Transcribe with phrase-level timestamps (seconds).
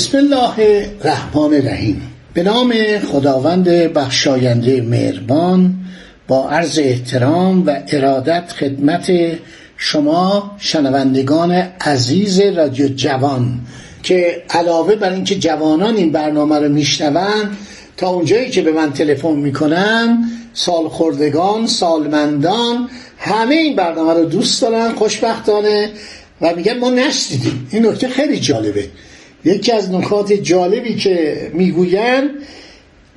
[0.00, 2.02] بسم الله الرحمن الرحیم.
[2.34, 5.74] به نام خداوند بخشاینده مهربان
[6.28, 9.12] با عرض احترام و ارادت خدمت
[9.76, 13.60] شما شنوندگان عزیز رادیو جوان
[14.02, 17.56] که علاوه بر اینکه جوانان این برنامه رو میشنوند
[17.96, 24.92] تا اونجایی که به من تلفن می‌کنن سالخوردگان سالمندان همه این برنامه رو دوست دارن
[24.92, 25.90] خوشبختانه
[26.40, 28.88] و میگن ما نشدیدیم این نکته خیلی جالبه.
[29.44, 32.30] یکی از نکات جالبی که می‌گوین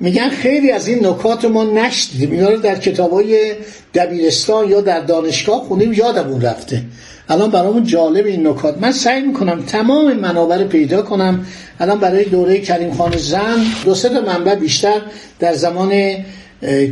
[0.00, 3.52] میگن خیلی از این نکات ما نشدیدیم اینا رو در کتابای
[3.94, 6.82] دبیرستان یا در دانشگاه خونیم یادمون رفته.
[7.28, 8.78] الان برامون جالب این نکات.
[8.78, 11.46] من سعی می‌کنم تمام منابع پیدا کنم.
[11.80, 15.00] الان برای دوره کریم خان زن دو سه منبع بیشتر
[15.38, 15.92] در زمان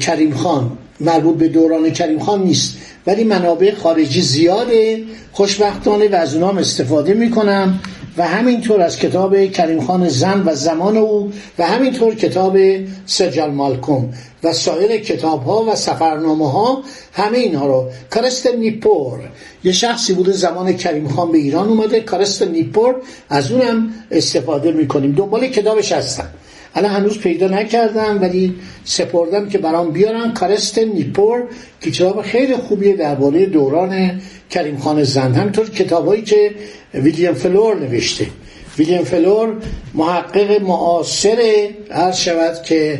[0.00, 0.78] کریم خان.
[1.00, 2.76] مربوط به دوران کریم خان نیست.
[3.06, 7.80] ولی منابع خارجی زیاده خوشبختانه و از اونام استفاده می‌کنم.
[8.16, 12.58] و همینطور از کتاب کریم خان زن و زمان او و همینطور کتاب
[13.06, 16.82] سجل مالکوم و سایر کتاب ها و سفرنامه ها
[17.12, 17.90] همه اینها رو.
[18.10, 19.20] کارست نیپور
[19.64, 22.00] یه شخصی بوده زمان کریم خان به ایران اومده.
[22.00, 22.94] کارست نیپور
[23.28, 25.12] از اونم استفاده می‌کنیم.
[25.12, 26.28] دنبال کتابش هستم.
[26.74, 31.44] الان هنوز پیدا نکردم ولی سپردم که برام بیارن کارستن نیبور
[31.80, 34.20] که کتاب خیلی خوبیه درباره دوران
[34.50, 36.50] کریم خان زند همینطور کتابایی که
[36.94, 38.26] ویلیام فلور نوشته.
[38.78, 39.56] ویلیام فلور
[39.94, 42.98] محقق معاصر هر شود که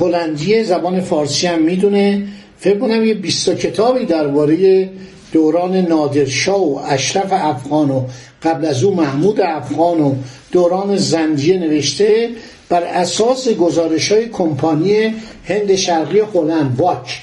[0.00, 2.22] هلندی زبان فارسی هم می‌دونه.
[2.58, 4.88] فکر کنم یه 20 کتابی درباره
[5.32, 8.04] دوران نادرشاه و اشرف افغان و
[8.42, 10.14] قبل از او محمود افغان و
[10.52, 12.30] دوران زندیه نوشته
[12.68, 17.22] بر اساس گزارش های کمپانی هند شرقی هلند واک.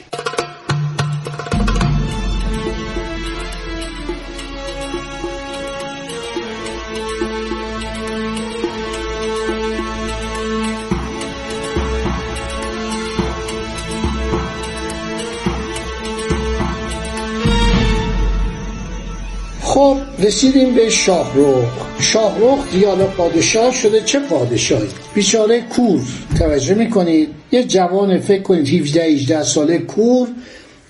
[20.26, 21.66] رسیدیم به شاهروخ
[22.00, 26.02] شاهروخ دیال پادشاه شده چه پادشاهی؟ بیچاره کور.
[26.40, 30.28] توجه می‌کنید؟ یه جوان فکر کنید 17 18 ساله کور.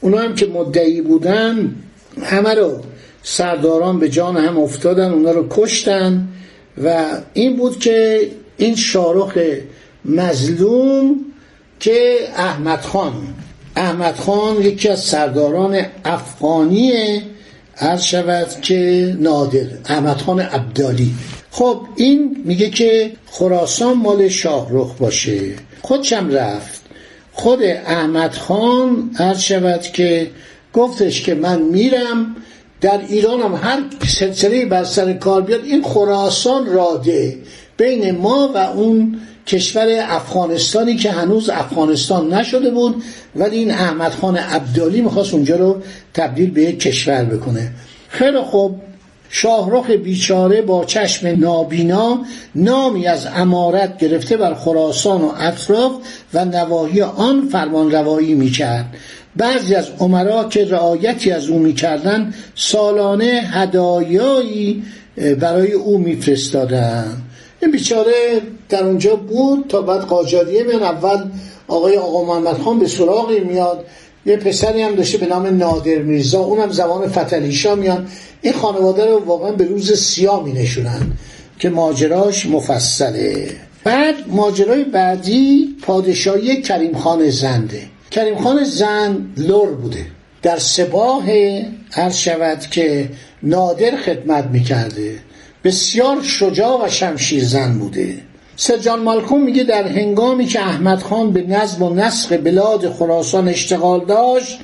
[0.01, 1.75] اونا هم که مدعی بودن
[2.23, 2.79] همه رو
[3.23, 6.27] سرداران به جان هم افتادن اونا رو کشتن.
[6.83, 8.21] و این بود که
[8.57, 9.37] این شاروخ
[10.05, 11.15] مظلوم
[11.79, 13.13] که احمد خان.
[13.75, 17.21] احمد خان یکی از سرداران افغانیه.
[17.77, 21.13] عرض شود که نادر احمد خان عبدالی
[21.51, 25.39] خب این میگه که خراسان مال شاهرخ باشه.
[25.81, 26.81] خودشم رفت.
[27.31, 30.31] خود احمد خان عرض شود که
[30.73, 32.35] گفتش که من میرم.
[32.81, 37.37] در ایران هم هر سلسله بر سر کار بیاد این خراسان راده
[37.77, 43.03] بین ما و اون کشور افغانستانی که هنوز افغانستان نشده بود
[43.35, 45.81] ولی این احمد خان عبدالی می‌خواست اونجا رو
[46.13, 47.71] تبدیل به یک کشور بکنه.
[48.09, 48.81] خیلی خوب
[49.29, 52.19] شاهرخ بیچاره با چشم نابینا
[52.55, 55.91] نامی از امارت گرفته بر خراسان و اطراف
[56.33, 58.85] و نواحی آن فرمان روایی می‌کرد.
[59.35, 64.83] بعضی از عمرا که رعایتی از او می‌کردن سالانه هدایایی
[65.39, 67.21] برای او میفرستادند.
[67.65, 70.83] این بیچاره در اونجا بود تا بعد قاجاریه میان.
[70.83, 71.31] اول
[71.67, 73.85] آقای آقا محمد خان به سراغی میاد.
[74.25, 76.39] یه پسری هم داشته به نام نادر میرزا.
[76.39, 78.07] اونم زبان فتلیشا میان.
[78.41, 81.11] این خانواده رو واقعا به روز سیاه می نشونن
[81.59, 83.47] که ماجراش مفصله.
[83.83, 87.81] بعد ماجرای بعدی پادشاهی کریم خان زنده.
[88.11, 90.05] کریم خان زند لور بوده.
[90.41, 91.23] در سباه
[91.91, 93.09] هر شود که
[93.43, 95.15] نادر خدمت می‌کرده.
[95.65, 98.17] بسیار شجاع و شمشیر زن بوده
[98.57, 104.05] سرجان مالکوم میگه در هنگامی که احمد خان به نظم و نسخ بلاد خراسان اشتغال
[104.05, 104.59] داشت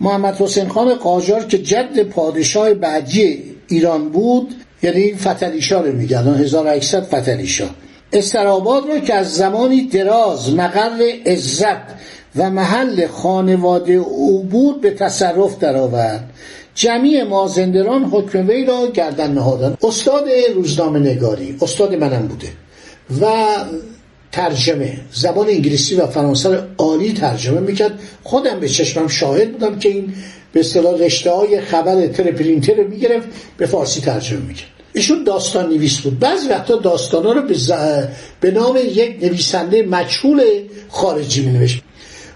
[0.00, 7.02] محمد حسین خان قاجار که جد پادشاه بعدی ایران بود یعنی فتلیشا رو میگن 1800
[7.02, 7.68] فتلیشا
[8.12, 11.94] استراباد رو که از زمانی دراز مقر عزت
[12.36, 16.30] و محل خانواده او بود به تصرف درآورد.
[16.74, 19.76] جمعی مازندران حکم وی را گردن نهادن.
[19.82, 20.24] استاد
[20.54, 22.48] روزنامه نگاری استاد منم بوده.
[23.20, 23.46] و
[24.32, 27.98] ترجمه زبان انگلیسی و فرانسه رو عالی ترجمه می‌کرد.
[28.22, 30.14] خودم به چشمم شاهد بودم که این
[30.52, 34.68] به اصطلاح رشته های خبر ترپرینتر رو می‌گرفت به فارسی ترجمه می‌کرد.
[34.92, 36.18] ایشون داستان نویس بود.
[36.18, 37.72] بعضی وقتا داستانا رو به, ز...
[38.40, 40.42] به نام یک نویسنده مجهول
[40.88, 41.82] خارجی می نوشت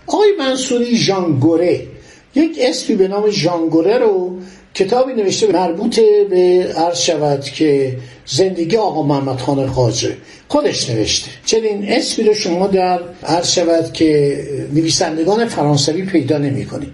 [0.06, 1.86] آقای منصوری ژانگوره
[2.34, 4.38] یک اسمی به نام ژانگوره رو
[4.74, 7.96] کتابی نوشته مربوط به عرض شود که
[8.26, 10.16] زندگی آقا محمد خان خاجه
[10.48, 11.30] خودش نوشته.
[11.44, 14.38] چنین اسمی رو شما در عرض شود که
[14.74, 16.92] نویسندگان فرانسوی پیدا نمی کنید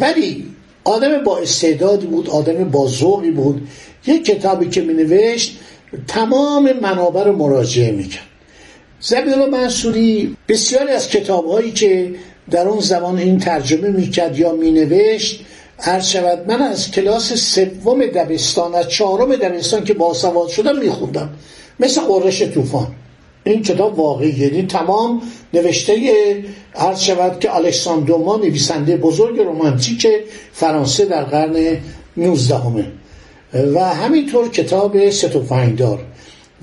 [0.00, 0.46] ولی
[0.84, 3.68] آدم با استعدادی بود آدم با ذوقی بود.
[4.06, 5.58] یک کتابی که می نوشت
[6.08, 8.22] تمام منابع رو مراجعه می‌کرد.
[9.00, 12.14] زبیلا منصوری بسیاری از کتاب هایی که
[12.50, 15.44] در اون زمان این ترجمه می‌کرد یا مینوشت
[15.78, 21.30] عرض شود من از کلاس سوم دبستان از چهارم دبستان که باسواد شدم میخوندم
[21.80, 22.86] مثل قرش طوفان.
[23.44, 25.22] این کتاب واقعی یعنی تمام
[25.54, 25.94] نوشته
[26.74, 30.06] عرض شود که الکساندوما نویسنده بزرگ رومانتیک
[30.52, 31.76] فرانسه در قرن
[32.16, 32.84] 19 همه
[33.74, 35.98] و همینطور کتاب ستوفنگدار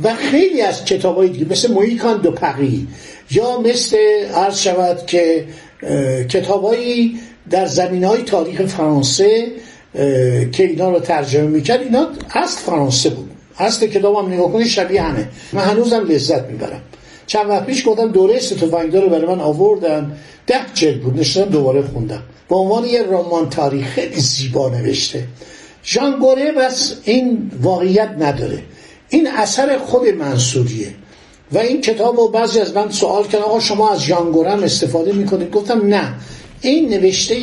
[0.04, 2.88] و خیلی از کتاب های دیگه مثل مویکان دو پقی
[3.32, 3.98] یا مثل
[4.36, 5.46] عرض شود که
[6.30, 9.48] کتابایی در زمین های تاریخ فرانسه
[10.52, 11.82] که اینا رو ترجمه می‌کرد.
[11.82, 13.30] اینا اصل فرانسه بود.
[13.58, 15.28] اصل کتاب هم نگاه کنی شبیه همه.
[15.54, 16.82] من هنوزم لذت می‌برم.
[17.28, 20.18] چند وقت پیش گفتم دوره ستوفنگدار رو برای من آوردن.
[20.48, 21.20] ده جلد بود.
[21.20, 22.24] نشدم دوباره خوندم.
[22.50, 25.24] به عنوان یه رمان تاریخ خیلی زیبا نوشته.
[25.86, 28.60] ژان گوره بس این واقعیت نداره.
[29.10, 30.88] این اثر خود منصوریه.
[31.52, 35.52] و این کتاب رو بعضی از من سوال کردن آقا شما از ژانگورم استفاده می‌کنید؟
[35.52, 36.14] گفتم نه.
[36.62, 37.36] این نوشته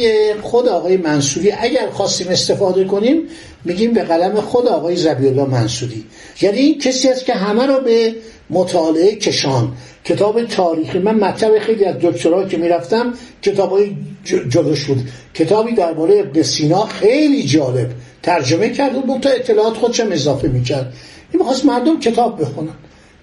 [0.43, 3.23] خود آقای منصوری اگر خواستیم استفاده کنیم
[3.65, 6.05] میگیم به قلم خود آقای زبیالله منصوری.
[6.41, 8.15] یعنی این کسی است که همه رو به
[8.51, 9.73] مطالعه کشان.
[10.05, 13.97] کتاب تاریخی من مطلب خیلی از دکترا که می‌رفتم کتاب های
[14.49, 15.09] جلوش بود.
[15.35, 17.91] کتابی درباره ابن سینا خیلی جالب.
[18.23, 20.93] ترجمه کرد و تا اطلاعات خودشم اضافه می‌کرد.
[21.33, 22.75] این می‌خواست مردم کتاب بخونن.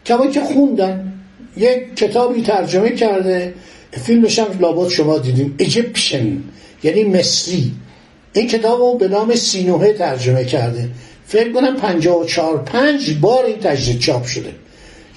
[0.05, 1.13] کمایی که خوندن
[1.57, 3.53] یک کتابی ترجمه کرده
[3.91, 6.37] فیلمش هم لابد شما دیدیم ایجپشن
[6.83, 7.71] یعنی مصری.
[8.33, 10.89] این کتاب رو به نام سینوهه ترجمه کرده.
[11.25, 14.51] فکر کنم 54 پنج بار این تجدید چاپ شده.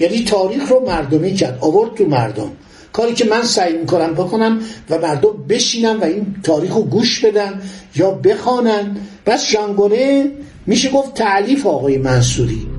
[0.00, 2.50] یعنی تاریخ رو مردمی کرد آورد تو مردم.
[2.92, 4.60] کاری که من سعی می‌کنم بکنم
[4.90, 7.62] و مردم بشینن و این تاریخ رو گوش بدن
[7.96, 8.96] یا بخوانن.
[9.26, 10.30] بس ژانگونه
[10.66, 12.75] میشه گفت تعلیف آقای منصوری.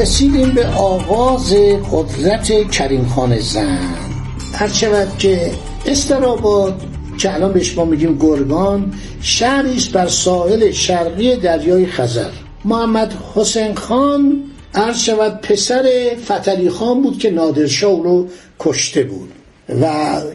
[0.00, 1.54] رسیدیم به آغاز
[1.92, 3.94] قدرت کریم خان زن.
[4.54, 5.50] هر که
[5.86, 6.82] استراباد
[7.18, 8.92] که الان بهش ما میگیم گرگان
[9.22, 12.30] شهری بر ساحل شرقی دریای خزر.
[12.64, 14.42] محمد حسین خان
[14.74, 19.32] عرض شود پسر فتلی خان بود که نادرشاه رو کشته بود
[19.82, 19.86] و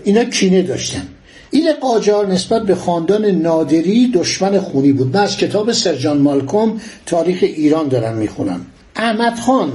[0.04, 1.08] اینا کینه داشتن.
[1.52, 5.16] این قاجار نسبت به خاندان نادری دشمن خونی بود.
[5.16, 8.66] من از کتاب سرجان مالکوم تاریخ ایران دارم می‌خونم.
[8.96, 9.72] احمد خان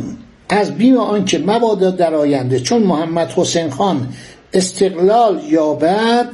[0.48, 4.08] از بیم آنکه مبادا در آینده چون محمد حسین خان
[4.52, 6.28] استقلال یابد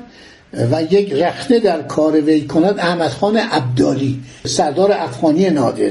[0.72, 5.90] و یک رخنه در کار وی کند احمد خان عبدالی سردار افغانی نادر.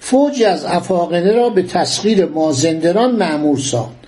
[0.00, 4.03] فوجی از افاقنه را به تسخیر مازندران معمور ساخت.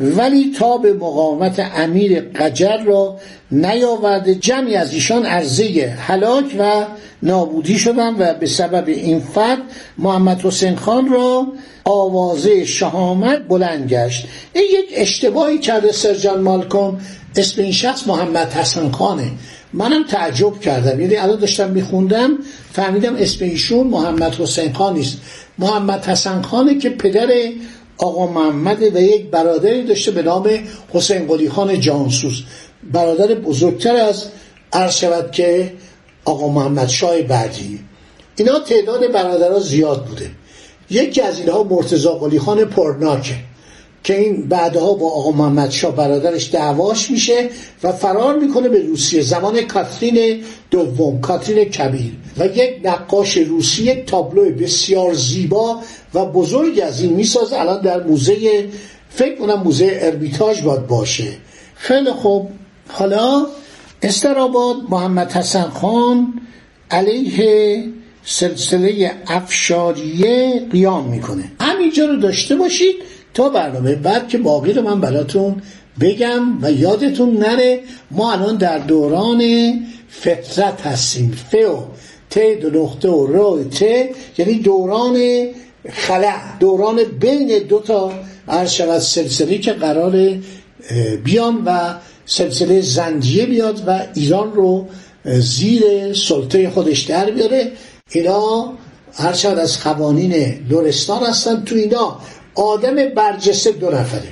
[0.00, 3.18] ولی تا به مقاومت امیر قجر را
[3.50, 6.84] نیاورده جمعی از ایشان عرضه هلاک و
[7.22, 9.58] نابودی شدند و به سبب این فد
[9.98, 11.46] محمد حسین خان را
[11.84, 14.26] آوازه شهامت بلند گشت.
[14.52, 17.00] این یک اشتباهی کرده سرجان مالکوم
[17.36, 19.30] اسم این شخص محمد حسن خانه.
[19.72, 21.00] منم تعجب کردم.
[21.00, 22.30] یعنی الان داشتم میخوندم
[22.72, 25.18] فهمیدم اسم ایشون محمد حسین خان نیست.
[25.58, 27.28] محمد حسن خانه که پدر
[28.00, 30.50] آقا محمد و یک برادری داشته به نام
[30.92, 32.42] حسین قلی خان جانسوس
[32.92, 34.24] برادر بزرگتر از
[34.72, 35.72] عرض شود که
[36.24, 37.80] آقا محمد شاه بعدی.
[38.36, 40.30] اینا تعداد برادرها زیاد بوده.
[40.90, 43.34] یکی از اینها مرتزا قلی خان پرناکه.
[44.04, 47.48] که این بعدها با آقا محمد شاه برادرش دعواش میشه
[47.82, 49.22] و فرار می‌کنه به روسیه.
[49.22, 52.12] زمان کاترین دوم کاترین کبیر.
[52.38, 55.80] و یک نقاش روسی تابلو بسیار زیبا
[56.14, 57.60] و بزرگ از این می‌سازه.
[57.60, 58.68] الان در موزه
[59.10, 61.32] فکر کنم موزه ارمیتاج باید باشه.
[61.74, 62.50] خیلی خوب.
[62.88, 63.46] حالا
[64.02, 66.40] استراباد محمد حسن خان
[66.90, 67.84] علیه
[68.24, 71.52] سلسله افشاریه قیام می‌کنه.
[71.80, 72.94] همینجا رو داشته باشید
[73.34, 75.62] تا برنامه بعد که باقی رو من براتون
[76.00, 79.42] بگم و یادتون نره ما الان در دوران
[80.08, 81.30] فطرت هستیم.
[81.50, 81.76] فو
[82.30, 83.82] ت دو نقطه و رو ت
[84.38, 85.46] یعنی دوران
[85.92, 88.12] خلع دوران بین دو تا
[88.48, 90.38] عرض سلسله که قرار
[91.24, 91.94] بیان و
[92.26, 94.86] سلسله زنجیه بیاد و ایران رو
[95.24, 97.72] زیر سلطه خودش در بیاره.
[98.10, 98.72] اینا
[99.14, 102.18] هر از قوانین لورستان هستن تو اینا.
[102.54, 104.28] آدم برجسته دو نفره.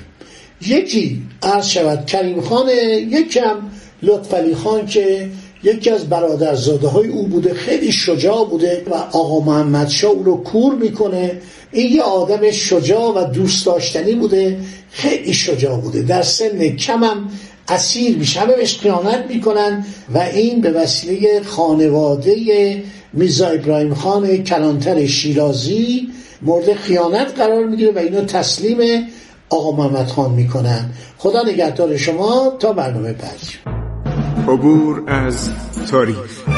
[0.66, 2.72] یکی عرض شود کریم خانه
[3.10, 3.56] یکم
[4.02, 5.28] لطفعلی خان که
[5.62, 10.36] یکی از برادرزاده های او بوده خیلی شجاع بوده و آقا محمد شاه او رو
[10.36, 11.40] کور می‌کنه.
[11.72, 14.58] این یه آدم شجاع و دوست داشتنی بوده
[14.90, 16.02] خیلی شجاع بوده.
[16.02, 17.28] در سن کمم
[17.68, 18.40] اسیر میشه.
[18.40, 22.34] همه بهش خیانت می‌کنن و این به وسیله خانواده
[23.12, 26.08] میزا ابراهیم خان کلانتر شیرازی
[26.42, 29.06] مورد خیانت قرار می‌گیره و اینو تسلیم
[29.48, 30.90] آقا محمد خان می‌کنن.
[31.18, 32.56] خدا نگهدار شما.
[32.58, 33.40] تا برنامه بعد
[34.48, 35.50] عبور از
[35.90, 36.57] تاریخ.